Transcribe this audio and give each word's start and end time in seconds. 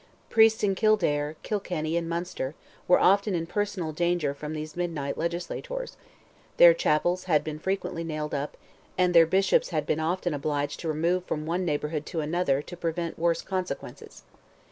Priests 0.31 0.63
in 0.63 0.73
Kildare, 0.73 1.35
Kilkenny, 1.43 1.95
and 1.95 2.09
Munster, 2.09 2.55
were 2.87 2.99
often 2.99 3.35
in 3.35 3.45
personal 3.45 3.91
danger 3.91 4.33
from 4.33 4.53
these 4.55 4.75
midnight 4.75 5.15
legislators; 5.15 5.95
their 6.57 6.73
chapels 6.73 7.25
had 7.25 7.43
been 7.43 7.59
frequently 7.59 8.03
nailed 8.03 8.33
up, 8.33 8.57
and 8.97 9.13
their 9.13 9.27
bishops 9.27 9.69
had 9.69 9.85
been 9.85 9.99
often 9.99 10.33
obliged 10.33 10.79
to 10.79 10.87
remove 10.87 11.21
them 11.21 11.27
from 11.27 11.45
one 11.45 11.65
neighbourhood 11.65 12.07
to 12.07 12.19
another 12.19 12.63
to 12.63 12.75
prevent 12.75 13.19
worse 13.19 13.43
consequences. 13.43 14.23